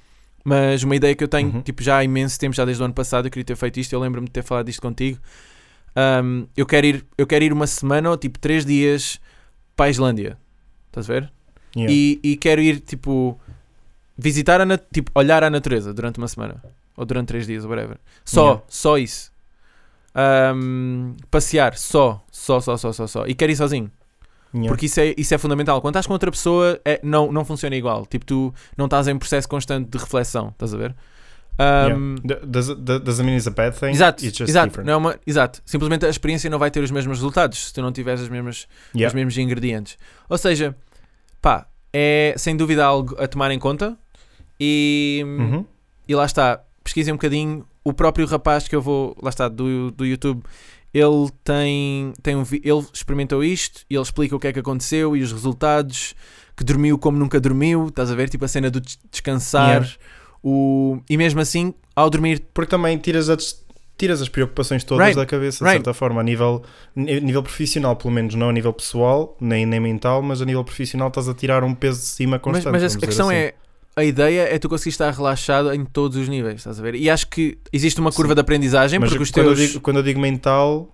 [0.43, 1.62] Mas uma ideia que eu tenho, Uhum.
[1.62, 3.93] tipo, já há imenso tempo, já desde o ano passado, eu queria ter feito isto.
[3.93, 5.19] Eu lembro-me de ter falado disto contigo.
[5.95, 9.19] Um, eu, quero ir, eu quero ir uma semana ou tipo três dias
[9.75, 10.38] para a Islândia.
[10.88, 11.32] Estás a ver?
[11.75, 11.93] Yeah.
[11.93, 13.39] E, e quero ir, tipo,
[14.17, 16.63] visitar a tipo, olhar a natureza durante uma semana.
[16.97, 17.97] Ou durante três dias, whatever.
[18.25, 18.63] Só, Yeah.
[18.67, 19.32] só isso.
[20.13, 23.25] Ahm, passear, só, só, só, só, só, só.
[23.25, 23.89] E quero ir sozinho.
[24.54, 24.67] Yeah.
[24.67, 25.80] Porque isso é, isso é fundamental.
[25.82, 28.06] Quando estás com outra pessoa, é, não, não funciona igual.
[28.06, 30.49] Tipo, tu não estás em processo constante de reflexão.
[30.49, 30.95] Estás a ver?
[31.88, 32.41] Yeah.
[32.45, 33.91] Does, doesn't mean it's a bad thing.
[33.91, 34.88] Exato, It's just exato, different.
[34.88, 35.62] não é uma, exato.
[35.65, 38.67] Simplesmente a experiência não vai ter os mesmos resultados se tu não tiveres as mesmas,
[38.93, 39.15] os Yeah.
[39.15, 39.97] mesmos ingredientes.
[40.30, 40.76] Ou seja,
[41.41, 43.97] pá, é sem dúvida algo a tomar em conta
[44.60, 45.65] e, Uhum.
[46.08, 47.65] e lá está, pesquisem um bocadinho.
[47.84, 50.43] O próprio rapaz que eu vou, lá está, do, do YouTube,
[50.93, 55.15] ele tem, tem um, ele experimentou isto e ele explica o que é que aconteceu
[55.17, 56.13] e os resultados,
[56.56, 58.30] que dormiu como nunca dormiu, estás a ver?
[58.30, 59.82] Tipo a cena do des- descansar.
[59.84, 59.95] Yeah.
[60.43, 63.63] O, e mesmo assim, ao dormir Porque também tiras as,
[63.97, 65.77] tiras as preocupações todas Right, da cabeça, de right.
[65.84, 66.63] certa forma, a nível,
[66.95, 70.63] a nível profissional, pelo menos, não a nível pessoal, nem, nem mental, mas a nível
[70.63, 72.71] profissional estás a tirar um peso de cima Mas, constante.
[72.71, 73.38] mas a, vamos a dizer questão assim.
[73.38, 73.54] é,
[73.95, 76.95] a ideia é tu conseguir estar relaxado em todos os níveis, estás a ver?
[76.95, 78.36] E acho que existe uma curva Sim.
[78.36, 79.60] de aprendizagem Mas porque os quando, teus.
[79.60, 80.89] eu digo, quando eu digo mental,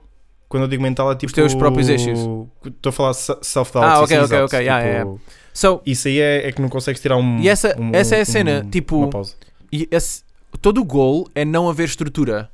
[0.49, 1.31] quando eu digo mental é tipo.
[1.31, 2.19] teus próprios issues.
[2.65, 3.88] Estou a falar se- self-doubt.
[3.88, 5.21] Ah, ok, ok, exato, ok, yeah, tipo, yeah,
[5.58, 7.39] So, Isso aí é, é que não consegues tirar um.
[7.39, 9.34] E essa- um- essa é a um- cena, tipo- pausa.
[9.72, 10.22] e esse-
[10.62, 12.50] todo o goal é não haver estrutura.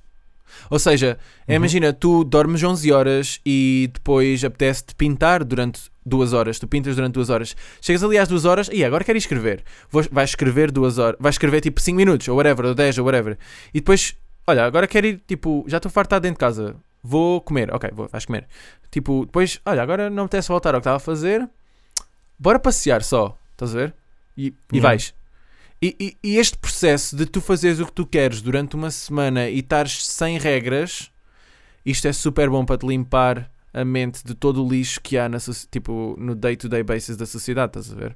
[0.70, 1.56] Ou seja, Uhum.
[1.56, 6.58] imagina, tu dormes 11 horas e depois apetece-te pintar durante duas horas.
[6.60, 7.56] Tu pintas durante duas horas.
[7.82, 9.64] Chegas ali às duas horas e agora quero ir escrever.
[9.92, 11.18] Vou, vais escrever duas horas.
[11.20, 13.38] Vais escrever tipo 5 minutos, ou whatever, ou 10, ou whatever.
[13.74, 14.16] E depois,
[14.48, 16.76] olha, agora quero ir, tipo, já estou estar dentro de casa.
[17.04, 17.74] Vou comer.
[17.74, 18.48] Ok, vou, vais comer.
[18.90, 21.50] Tipo, depois, olha, agora não me apetece voltar ao que estava a fazer.
[22.40, 23.38] Bora passear só.
[23.52, 23.94] Estás a ver?
[24.38, 24.90] E, e Yeah.
[24.90, 25.14] vais.
[25.82, 29.50] E, e- e este processo de tu fazeres o que tu queres durante uma semana
[29.50, 31.12] e estares sem regras,
[31.86, 35.28] isto é super bom para te limpar a mente de todo o lixo que há
[35.28, 35.38] na,
[35.70, 38.16] tipo, no day-to-day basis da sociedade, estás a ver?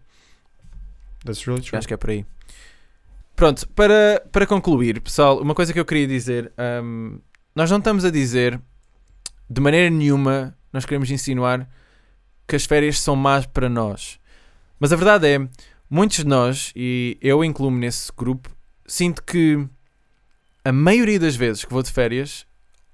[1.25, 1.77] That's really true.
[1.77, 2.25] Acho que é por aí.
[3.35, 6.51] Pronto, para, para concluir, pessoal, uma coisa que eu queria dizer:
[6.83, 7.19] hum,
[7.55, 8.59] nós não estamos a dizer
[9.49, 11.67] de maneira nenhuma, nós queremos insinuar
[12.47, 14.19] que as férias são más para nós.
[14.79, 15.47] Mas a verdade é,
[15.89, 18.49] muitos de nós, e eu incluo-me nesse grupo,
[18.85, 19.67] sinto que
[20.63, 22.45] a maioria das vezes que vou de férias,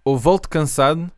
[0.03, 1.11] ou volto cansado,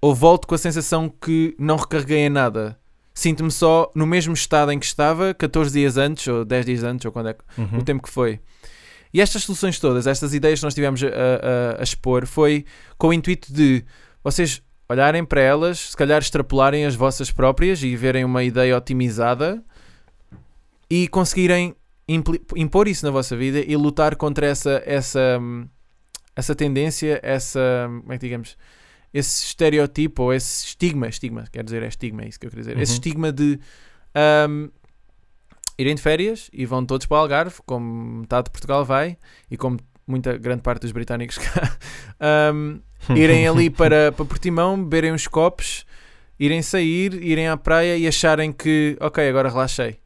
[0.00, 2.78] ou volto com a sensação que não recarreguei em nada.
[3.14, 7.06] Sinto-me só no mesmo estado em que estava 14 dias antes, ou 10 dias antes,
[7.06, 7.78] ou quando é que Uhum.
[7.78, 8.40] o tempo que foi.
[9.12, 12.64] E estas soluções todas, estas ideias que nós tivemos a, a- a expor, foi
[12.98, 13.84] com o intuito de
[14.22, 19.62] vocês olharem para elas, se calhar extrapolarem as vossas próprias e verem uma ideia otimizada
[20.90, 21.74] e conseguirem
[22.06, 25.40] impor isso na vossa vida e lutar contra essa, essa,
[26.36, 28.56] essa tendência, essa, como é que digamos,
[29.12, 32.64] esse estereotipo ou esse estigma, estigma, quer dizer, é estigma, é isso que eu queria
[32.64, 32.96] dizer, esse Uhum.
[32.96, 33.58] estigma de
[34.48, 34.68] hum,
[35.78, 39.16] irem de férias e vão todos para o Algarve, como metade de Portugal vai
[39.50, 41.76] e como muita grande parte dos britânicos cá,
[42.54, 42.80] hum,
[43.14, 45.84] irem ali para, para Portimão, beberem uns copos,
[46.38, 49.98] irem sair, irem à praia e acharem que, ok, agora relaxei.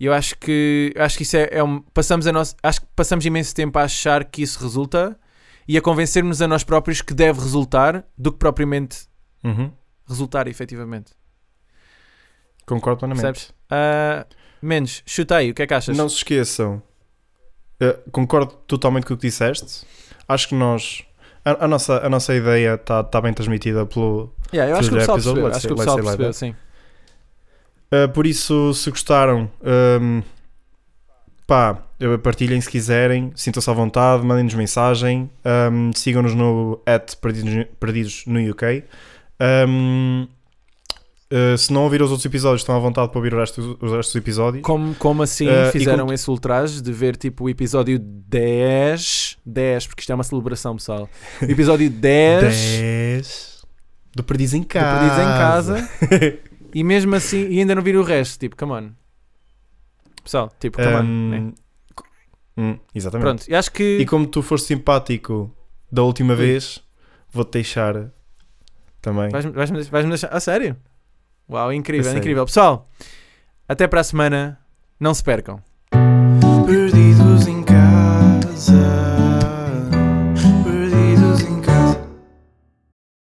[0.00, 2.86] E eu acho que acho que isso é, é um, passamos a nosso, acho que
[2.94, 5.18] passamos imenso tempo a achar que isso resulta
[5.66, 9.08] e a convencer-nos a nós próprios que deve resultar do que propriamente
[9.44, 9.70] Uhum.
[10.06, 11.12] resultar efetivamente.
[12.66, 13.22] Concordo plenamente.
[13.22, 13.54] Percebes?
[13.70, 14.26] Ah,
[14.60, 15.96] menos, chuta aí, o que é que achas?
[15.96, 16.82] Não se esqueçam.
[17.80, 19.86] Eh, concordo totalmente com o que disseste.
[20.28, 21.02] Acho que nós.
[21.44, 24.32] A, a nossa, a nossa ideia está tá bem transmitida pelo.
[24.52, 26.54] Yeah, eu acho que o pessoal percebeu, acho que o say- pessoal say percebeu, sim.
[27.90, 29.50] Uh, por isso, se gostaram,
[30.00, 30.22] um,
[31.46, 35.30] pá, uh, partilhem se quiserem, sintam-se à vontade, mandem-nos mensagem,
[35.70, 38.84] um, sigam-nos no at perdidos, perdidos no UK.
[39.40, 40.28] Um,
[41.32, 43.92] uh, se não ouviram os outros episódios, estão à vontade para ouvir os restos, os
[43.92, 44.62] restos episódios.
[44.62, 50.00] Como, como assim e fizeram esse ultraje de ver tipo o episódio 10, 10, porque
[50.00, 51.08] isto é uma celebração, pessoal.
[51.40, 53.58] O episódio 10, 10
[54.14, 54.98] do Perdidos em do Casa.
[54.98, 56.38] Perdidos em Casa
[56.74, 58.90] e mesmo assim, e ainda não viram o resto, tipo, come on.
[60.22, 61.02] Pessoal, tipo, come on.
[61.02, 61.52] Um, né?
[62.56, 63.24] hum, exatamente.
[63.24, 65.54] Pronto, e acho que E como tu foste simpático
[65.90, 66.82] da última vez,
[67.30, 68.10] vou-te deixar
[69.00, 69.30] também.
[69.30, 70.28] vais-me vais -me, vais -me deixar.
[70.28, 70.76] A sério?
[71.48, 72.44] Uau, incrível, incrível.
[72.44, 72.88] Pessoal,
[73.68, 74.58] até para a semana.
[75.00, 75.62] Não se percam.